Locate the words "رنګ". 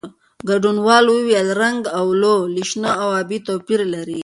1.61-1.81